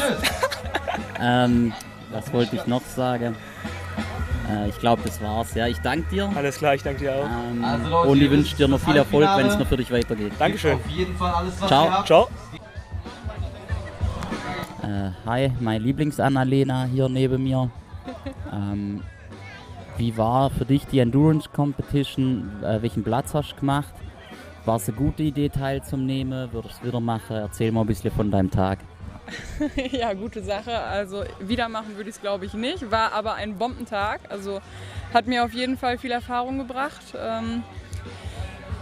[1.21, 1.73] ähm,
[2.13, 3.37] was wollte ich noch sagen?
[4.51, 5.55] Äh, ich glaube, das war's.
[5.55, 6.31] Ja, ich danke dir.
[6.35, 7.25] Alles klar, ich danke dir auch.
[7.25, 10.33] Ähm, und ich wünsche dir noch viel Erfolg, wenn es noch für dich weitergeht.
[10.39, 10.79] Dankeschön.
[11.67, 12.03] Ciao.
[12.05, 12.29] Ciao.
[14.83, 17.71] Äh, hi, meine Lieblings-Annalena hier neben mir.
[18.55, 19.03] Ähm,
[19.97, 22.63] wie war für dich die Endurance Competition?
[22.63, 23.93] Äh, welchen Platz hast du gemacht?
[24.65, 26.53] War es eine gute Idee teilzunehmen?
[26.53, 27.37] Würdest du wieder machen?
[27.37, 28.79] Erzähl mal ein bisschen von deinem Tag.
[29.93, 30.79] ja, gute Sache.
[30.79, 32.91] Also wieder machen würde ich es glaube ich nicht.
[32.91, 34.21] War aber ein Bombentag.
[34.29, 34.61] Also
[35.13, 37.15] hat mir auf jeden Fall viel Erfahrung gebracht.
[37.17, 37.63] Ähm,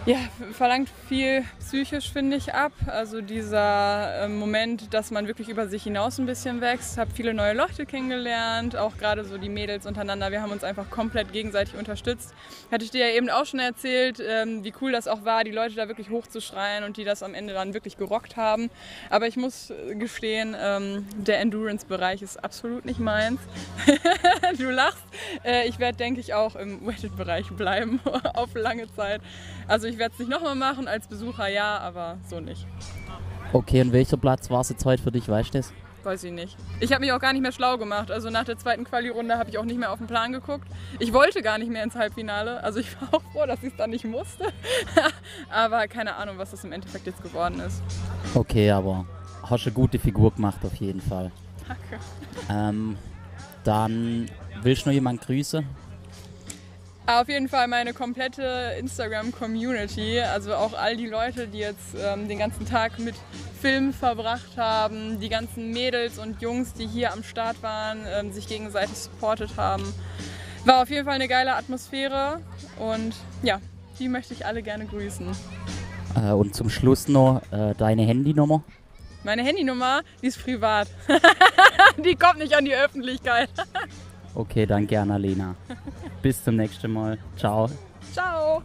[0.04, 0.16] ja,
[0.52, 2.72] verlangt viel psychisch, finde ich, ab.
[2.86, 6.98] Also dieser äh, Moment, dass man wirklich über sich hinaus ein bisschen wächst.
[6.98, 10.32] Habe viele neue Leute kennengelernt, auch gerade so die Mädels untereinander.
[10.32, 12.34] Wir haben uns einfach komplett gegenseitig unterstützt.
[12.72, 15.52] Hatte ich dir ja eben auch schon erzählt, ähm, wie cool das auch war, die
[15.52, 18.70] Leute da wirklich hochzuschreien und die das am Ende dann wirklich gerockt haben.
[19.08, 23.40] Aber ich muss äh, gestehen, ähm, der Endurance-Bereich ist absolut nicht meins.
[24.58, 25.04] du lachst.
[25.44, 28.00] Äh, ich werde, denke ich, auch im Weighted-Bereich bleiben
[28.34, 29.20] auf lange Zeit.
[29.68, 32.66] Also ich werde es nicht nochmal machen, als Besucher ja, aber so nicht.
[33.52, 35.28] Okay, und welcher Platz war es jetzt heute für dich?
[35.28, 35.72] Weißt du das?
[36.02, 36.56] Weiß ich nicht.
[36.80, 38.10] Ich habe mich auch gar nicht mehr schlau gemacht.
[38.10, 40.66] Also nach der zweiten Quali-Runde habe ich auch nicht mehr auf den Plan geguckt.
[40.98, 42.62] Ich wollte gar nicht mehr ins Halbfinale.
[42.64, 44.46] Also ich war auch froh, dass ich es dann nicht musste.
[45.50, 47.82] aber keine Ahnung, was das im Endeffekt jetzt geworden ist.
[48.34, 49.04] Okay, aber
[49.42, 51.30] hast eine gute Figur gemacht auf jeden Fall.
[51.68, 52.02] Danke.
[52.50, 52.96] Ähm,
[53.62, 54.28] dann
[54.62, 55.64] willst du noch jemanden grüßen?
[57.06, 62.38] Auf jeden Fall meine komplette Instagram-Community, also auch all die Leute, die jetzt ähm, den
[62.38, 63.16] ganzen Tag mit
[63.60, 68.46] Film verbracht haben, die ganzen Mädels und Jungs, die hier am Start waren, ähm, sich
[68.46, 69.82] gegenseitig supportet haben.
[70.64, 72.40] War auf jeden Fall eine geile Atmosphäre
[72.78, 73.60] und ja,
[73.98, 75.26] die möchte ich alle gerne grüßen.
[76.14, 78.62] Äh, und zum Schluss noch äh, deine Handynummer.
[79.24, 80.86] Meine Handynummer, die ist privat.
[82.04, 83.50] die kommt nicht an die Öffentlichkeit.
[84.34, 85.56] Okay, danke Annalena.
[86.22, 87.18] Bis zum nächsten Mal.
[87.36, 87.68] Ciao.
[88.12, 88.62] Ciao!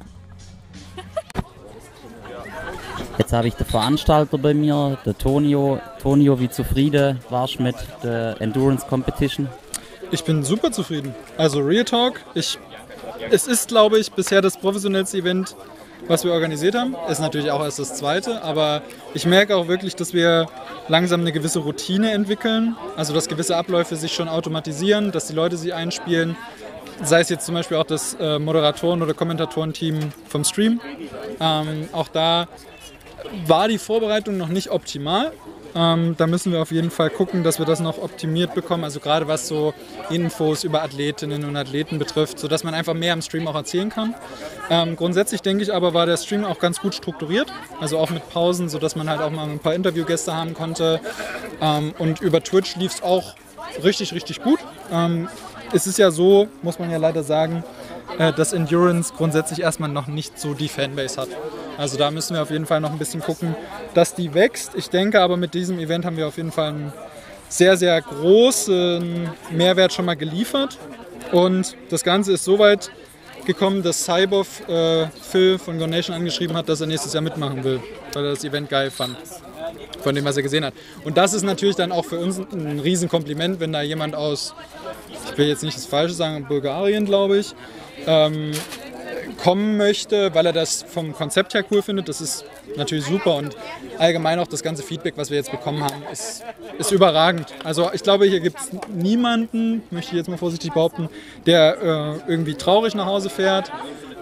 [3.17, 5.79] Jetzt habe ich den Veranstalter bei mir, der Tonio.
[5.99, 9.49] Tonio, wie zufrieden warst du mit der Endurance Competition?
[10.11, 11.15] Ich bin super zufrieden.
[11.35, 12.59] Also Real Talk, ich,
[13.31, 15.55] es ist, glaube ich, bisher das professionellste Event,
[16.07, 16.95] was wir organisiert haben.
[17.09, 18.83] Ist natürlich auch erst das zweite, aber
[19.15, 20.47] ich merke auch wirklich, dass wir
[20.87, 22.75] langsam eine gewisse Routine entwickeln.
[22.95, 26.37] Also dass gewisse Abläufe sich schon automatisieren, dass die Leute sie einspielen.
[27.03, 30.81] Sei es jetzt zum Beispiel auch das äh, Moderatoren- oder Kommentatorenteam vom Stream.
[31.39, 32.47] Ähm, auch da
[33.45, 35.31] war die Vorbereitung noch nicht optimal.
[35.75, 38.83] Ähm, da müssen wir auf jeden Fall gucken, dass wir das noch optimiert bekommen.
[38.83, 39.73] Also gerade was so
[40.09, 44.15] Infos über Athletinnen und Athleten betrifft, sodass man einfach mehr am Stream auch erzählen kann.
[44.69, 47.47] Ähm, grundsätzlich denke ich aber, war der Stream auch ganz gut strukturiert.
[47.79, 50.99] Also auch mit Pausen, sodass man halt auch mal ein paar Interviewgäste haben konnte.
[51.61, 53.35] Ähm, und über Twitch lief es auch
[53.83, 54.59] richtig, richtig gut.
[55.73, 57.63] Es ist ja so, muss man ja leider sagen,
[58.17, 61.29] äh, dass Endurance grundsätzlich erstmal noch nicht so die Fanbase hat.
[61.77, 63.55] Also da müssen wir auf jeden Fall noch ein bisschen gucken,
[63.93, 64.71] dass die wächst.
[64.75, 66.93] Ich denke aber mit diesem Event haben wir auf jeden Fall einen
[67.49, 70.77] sehr, sehr großen Mehrwert schon mal geliefert.
[71.31, 72.89] Und das Ganze ist soweit
[73.45, 77.63] gekommen, dass Cyboff äh, Phil von Go Nation angeschrieben hat, dass er nächstes Jahr mitmachen
[77.63, 77.79] will,
[78.13, 79.17] weil er das Event geil fand.
[80.01, 80.73] Von dem, was er gesehen hat.
[81.03, 84.53] Und das ist natürlich dann auch für uns ein Riesenkompliment, wenn da jemand aus,
[85.09, 87.53] ich will jetzt nicht das Falsche sagen, Bulgarien, glaube ich,
[88.05, 88.51] ähm,
[89.43, 92.09] kommen möchte, weil er das vom Konzept her cool findet.
[92.09, 93.55] Das ist natürlich super und
[93.97, 96.43] allgemein auch das ganze Feedback, was wir jetzt bekommen haben, ist,
[96.77, 97.53] ist überragend.
[97.63, 101.09] Also ich glaube, hier gibt es niemanden, möchte ich jetzt mal vorsichtig behaupten,
[101.45, 103.71] der äh, irgendwie traurig nach Hause fährt.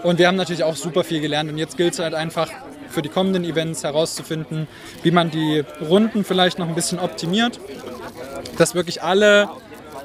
[0.04, 2.52] Und wir haben natürlich auch super viel gelernt und jetzt gilt es halt einfach
[2.90, 4.67] für die kommenden Events herauszufinden,
[5.04, 7.60] wie man die Runden vielleicht noch ein bisschen optimiert,
[8.58, 9.50] dass wirklich alle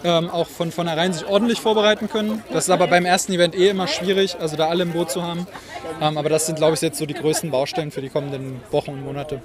[0.05, 2.43] ähm, auch von vornherein sich ordentlich vorbereiten können.
[2.53, 5.23] Das ist aber beim ersten Event eh immer schwierig, also da alle im Boot zu
[5.23, 5.47] haben.
[6.01, 8.91] Ähm, aber das sind, glaube ich, jetzt so die größten Baustellen für die kommenden Wochen
[8.91, 9.41] und Monate.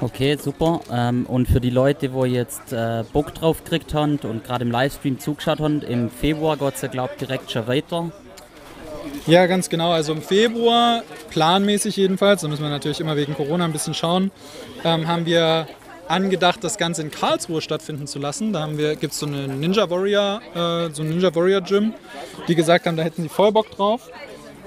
[0.00, 0.80] Okay, super.
[0.90, 4.70] Ähm, und für die Leute, wo jetzt äh, Bock drauf gekriegt haben und gerade im
[4.70, 8.10] Livestream zugeschaut haben, im Februar geht es ja, glaube ich, direkt schon weiter.
[9.26, 9.92] Ja, ganz genau.
[9.92, 14.30] Also im Februar, planmäßig jedenfalls, da müssen wir natürlich immer wegen Corona ein bisschen schauen,
[14.84, 15.68] ähm, haben wir
[16.10, 18.52] angedacht, das Ganze in Karlsruhe stattfinden zu lassen.
[18.52, 21.94] Da gibt es so eine Ninja Warrior, äh, so ein Ninja Warrior Gym,
[22.48, 24.10] die gesagt haben, da hätten sie voll Bock drauf.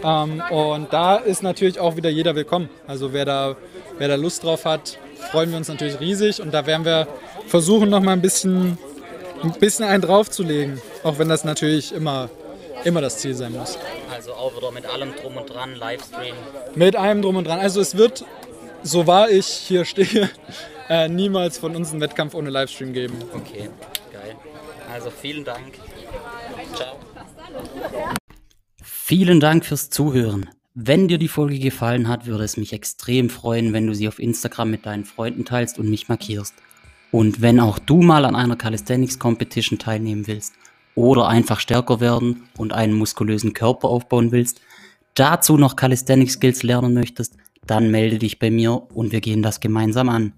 [0.03, 2.69] Ähm, und da ist natürlich auch wieder jeder willkommen.
[2.87, 3.55] Also wer da,
[3.97, 4.97] wer da Lust drauf hat,
[5.31, 6.41] freuen wir uns natürlich riesig.
[6.41, 7.07] Und da werden wir
[7.47, 8.77] versuchen, noch mal ein bisschen,
[9.43, 10.81] ein bisschen einen draufzulegen.
[11.03, 12.29] Auch wenn das natürlich immer,
[12.83, 13.77] immer das Ziel sein muss.
[14.13, 16.35] Also auch wieder mit allem drum und dran, Livestream.
[16.75, 17.59] Mit allem drum und dran.
[17.59, 18.25] Also es wird,
[18.81, 20.29] so wahr ich hier stehe,
[20.89, 23.15] äh, niemals von uns einen Wettkampf ohne Livestream geben.
[23.33, 23.69] Okay,
[24.11, 24.35] geil.
[24.91, 25.79] Also vielen Dank.
[26.75, 26.97] Ciao.
[28.81, 30.49] Vielen Dank fürs Zuhören.
[30.75, 34.17] Wenn dir die Folge gefallen hat, würde es mich extrem freuen, wenn du sie auf
[34.17, 36.55] Instagram mit deinen Freunden teilst und mich markierst.
[37.11, 40.53] Und wenn auch du mal an einer Calisthenics Competition teilnehmen willst
[40.95, 44.61] oder einfach stärker werden und einen muskulösen Körper aufbauen willst,
[45.13, 47.35] dazu noch Calisthenics Skills lernen möchtest,
[47.67, 50.33] dann melde dich bei mir und wir gehen das gemeinsam an.